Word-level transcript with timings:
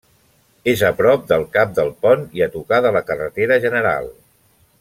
És 0.71 0.81
a 0.87 0.89
prop 1.01 1.27
del 1.33 1.45
cap 1.59 1.77
del 1.81 1.93
pont 2.07 2.25
i 2.39 2.45
a 2.49 2.51
tocar 2.57 2.83
de 2.89 2.95
la 2.99 3.07
carretera 3.11 3.63
general. 3.67 4.13